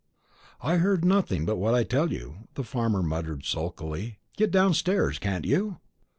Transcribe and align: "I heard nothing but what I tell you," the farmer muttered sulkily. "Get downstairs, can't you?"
"I 0.61 0.77
heard 0.77 1.05
nothing 1.05 1.45
but 1.45 1.57
what 1.57 1.75
I 1.75 1.83
tell 1.83 2.11
you," 2.11 2.47
the 2.55 2.63
farmer 2.63 3.03
muttered 3.03 3.45
sulkily. 3.45 4.17
"Get 4.35 4.49
downstairs, 4.49 5.19
can't 5.19 5.45
you?" 5.45 5.77